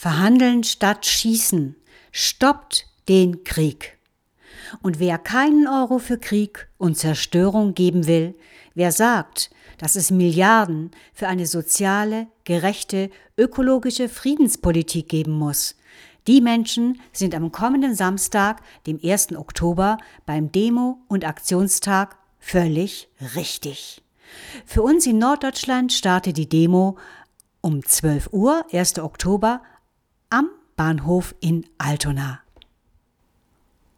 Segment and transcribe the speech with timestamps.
[0.00, 1.74] Verhandeln statt Schießen.
[2.12, 3.98] Stoppt den Krieg.
[4.80, 8.36] Und wer keinen Euro für Krieg und Zerstörung geben will,
[8.76, 15.74] wer sagt, dass es Milliarden für eine soziale, gerechte, ökologische Friedenspolitik geben muss,
[16.28, 19.34] die Menschen sind am kommenden Samstag, dem 1.
[19.34, 24.00] Oktober, beim Demo- und Aktionstag völlig richtig.
[24.64, 26.98] Für uns in Norddeutschland startet die Demo
[27.60, 29.00] um 12 Uhr, 1.
[29.00, 29.60] Oktober,
[30.30, 32.40] am Bahnhof in Altona.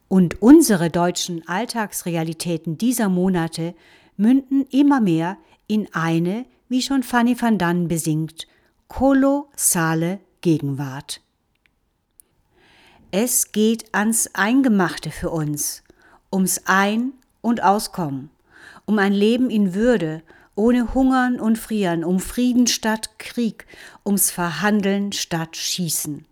[0.08, 3.74] Und unsere deutschen Alltagsrealitäten dieser Monate
[4.16, 8.46] münden immer mehr in eine, wie schon Fanny van Dannen besingt,
[8.88, 11.20] kolossale Gegenwart.
[13.12, 15.82] Es geht ans Eingemachte für uns,
[16.32, 18.30] ums Ein- und Auskommen,
[18.84, 20.22] um ein Leben in Würde,
[20.54, 23.66] ohne Hungern und Frieren, um Frieden statt Krieg,
[24.04, 26.26] ums Verhandeln statt Schießen,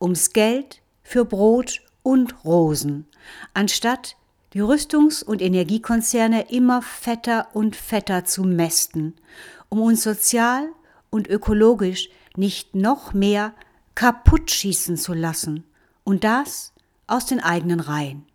[0.00, 3.06] ums Geld für Brot und Rosen,
[3.54, 4.16] anstatt
[4.52, 9.14] die Rüstungs- und Energiekonzerne immer fetter und fetter zu mästen,
[9.68, 10.68] um uns sozial
[11.10, 13.54] und ökologisch nicht noch mehr
[13.94, 15.64] kaputt schießen zu lassen,
[16.04, 16.72] und das
[17.06, 18.26] aus den eigenen Reihen.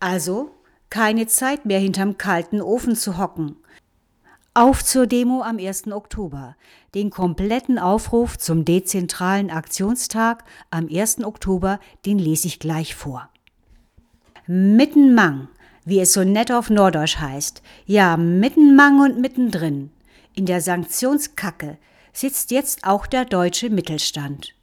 [0.00, 0.50] Also
[0.90, 3.56] keine Zeit mehr hinterm kalten Ofen zu hocken,
[4.56, 5.92] auf zur Demo am 1.
[5.92, 6.56] Oktober.
[6.94, 11.22] Den kompletten Aufruf zum dezentralen Aktionstag am 1.
[11.24, 13.28] Oktober, den lese ich gleich vor.
[14.46, 15.48] Mittenmang,
[15.84, 17.62] wie es so nett auf Norddeutsch heißt.
[17.84, 19.90] Ja, mittenmang und mittendrin.
[20.34, 21.76] In der Sanktionskacke
[22.14, 24.54] sitzt jetzt auch der deutsche Mittelstand.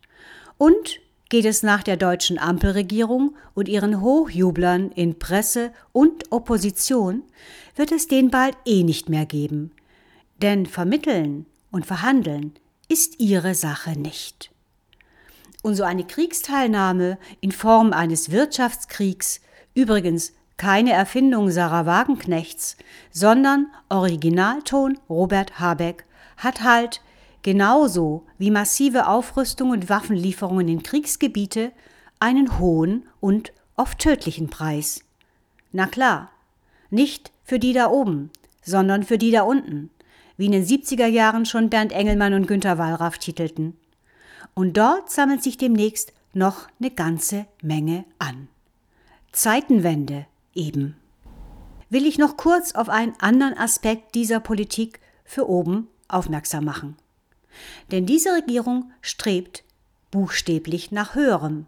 [0.57, 7.21] Und geht es nach der deutschen Ampelregierung und ihren Hochjublern in Presse und Opposition,
[7.75, 9.71] wird es den bald eh nicht mehr geben.
[10.43, 12.53] Denn vermitteln und verhandeln
[12.89, 14.51] ist ihre Sache nicht.
[15.61, 19.39] Und so eine Kriegsteilnahme in Form eines Wirtschaftskriegs,
[19.73, 22.75] übrigens keine Erfindung Sarah Wagenknechts,
[23.09, 26.03] sondern Originalton Robert Habeck,
[26.35, 26.99] hat halt
[27.41, 31.71] genauso wie massive Aufrüstung und Waffenlieferungen in Kriegsgebiete
[32.19, 35.05] einen hohen und oft tödlichen Preis.
[35.71, 36.31] Na klar,
[36.89, 38.29] nicht für die da oben,
[38.61, 39.89] sondern für die da unten,
[40.37, 43.77] wie in den 70er Jahren schon Bernd Engelmann und Günter Wallraff titelten.
[44.53, 48.47] Und dort sammelt sich demnächst noch eine ganze Menge an.
[49.31, 50.95] Zeitenwende eben.
[51.89, 56.97] Will ich noch kurz auf einen anderen Aspekt dieser Politik für oben aufmerksam machen.
[57.91, 59.63] Denn diese Regierung strebt
[60.11, 61.65] buchstäblich nach höherem.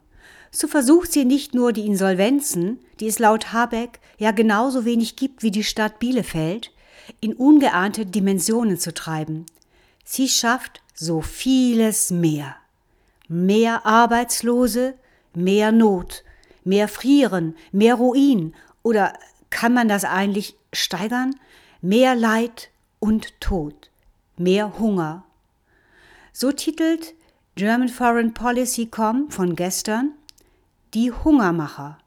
[0.51, 5.43] So versucht sie nicht nur die Insolvenzen, die es laut Habeck ja genauso wenig gibt
[5.43, 6.71] wie die Stadt Bielefeld,
[7.19, 9.45] in ungeahnte Dimensionen zu treiben.
[10.03, 12.56] Sie schafft so vieles mehr.
[13.28, 14.95] Mehr Arbeitslose,
[15.34, 16.23] mehr Not,
[16.63, 18.53] mehr Frieren, mehr Ruin
[18.84, 19.13] oder
[19.50, 21.35] kann man das eigentlich steigern?
[21.81, 22.69] Mehr Leid
[23.00, 23.89] und Tod,
[24.38, 25.23] mehr Hunger.
[26.34, 27.13] So titelt
[27.55, 30.11] German Foreign Policy.com von gestern
[30.94, 31.97] die Hungermacher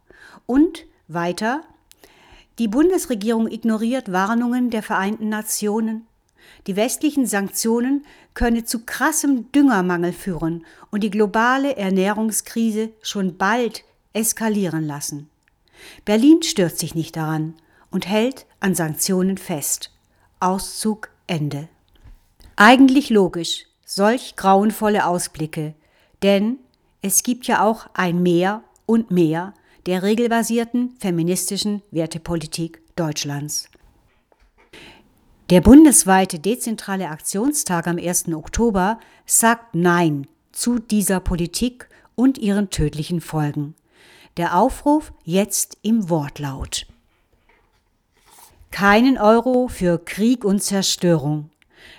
[0.46, 1.62] und weiter
[2.58, 6.06] die Bundesregierung ignoriert Warnungen der Vereinten Nationen.
[6.66, 8.04] Die westlichen Sanktionen
[8.34, 15.30] könne zu krassem Düngermangel führen und die globale Ernährungskrise schon bald eskalieren lassen.
[16.04, 17.54] Berlin stört sich nicht daran
[17.90, 19.92] und hält an Sanktionen fest.
[20.40, 21.68] Auszug Ende.
[22.56, 25.74] Eigentlich logisch, solch grauenvolle Ausblicke,
[26.22, 26.58] denn
[27.02, 29.54] es gibt ja auch ein Mehr und mehr
[29.88, 33.70] der regelbasierten feministischen Wertepolitik Deutschlands.
[35.48, 38.28] Der bundesweite dezentrale Aktionstag am 1.
[38.34, 43.74] Oktober sagt Nein zu dieser Politik und ihren tödlichen Folgen.
[44.36, 46.86] Der Aufruf jetzt im Wortlaut.
[48.70, 51.48] Keinen Euro für Krieg und Zerstörung.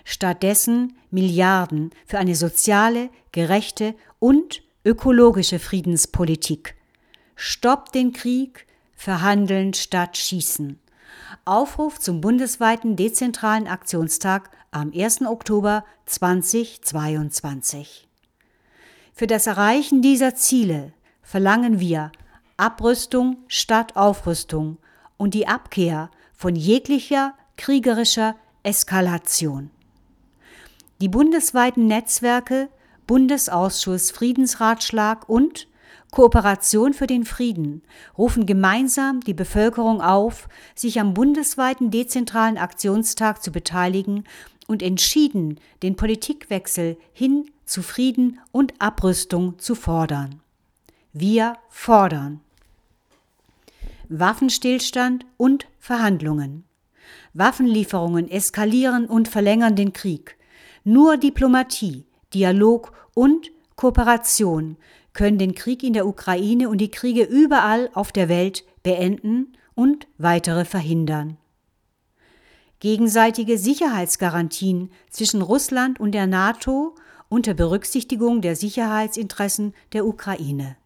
[0.03, 6.75] Stattdessen Milliarden für eine soziale, gerechte und ökologische Friedenspolitik.
[7.41, 10.77] Stoppt den Krieg, verhandeln statt schießen.
[11.45, 15.21] Aufruf zum bundesweiten dezentralen Aktionstag am 1.
[15.21, 18.09] Oktober 2022.
[19.13, 20.91] Für das Erreichen dieser Ziele
[21.21, 22.11] verlangen wir
[22.57, 24.77] Abrüstung statt Aufrüstung
[25.15, 29.71] und die Abkehr von jeglicher kriegerischer Eskalation.
[30.99, 32.67] Die bundesweiten Netzwerke
[33.07, 35.69] Bundesausschuss Friedensratschlag und
[36.11, 37.83] Kooperation für den Frieden
[38.17, 44.23] rufen gemeinsam die Bevölkerung auf, sich am bundesweiten dezentralen Aktionstag zu beteiligen
[44.67, 50.41] und entschieden den Politikwechsel hin zu Frieden und Abrüstung zu fordern.
[51.13, 52.41] Wir fordern
[54.09, 56.63] Waffenstillstand und Verhandlungen.
[57.33, 60.35] Waffenlieferungen eskalieren und verlängern den Krieg.
[60.83, 64.77] Nur Diplomatie, Dialog und Kooperation
[65.19, 70.07] können den Krieg in der Ukraine und die Kriege überall auf der Welt beenden und
[70.17, 71.35] weitere verhindern.
[72.79, 76.95] Gegenseitige Sicherheitsgarantien zwischen Russland und der NATO
[77.27, 80.77] unter Berücksichtigung der Sicherheitsinteressen der Ukraine.